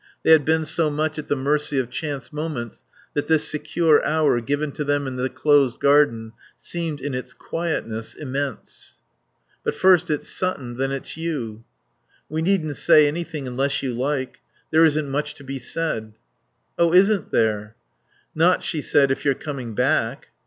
[0.23, 4.41] They had been so much at the mercy of chance moments that this secure hour
[4.41, 8.95] given to them in the closed garden seemed, in its quietness, immense."...
[9.63, 11.65] But first it's Sutton, then it's you."
[12.29, 14.39] "We needn't say anything unless you like.
[14.71, 16.13] There isn't much to be said."
[16.79, 17.75] "Oh, isn't there!"
[18.33, 20.29] "Not," she said, "if you're coming back."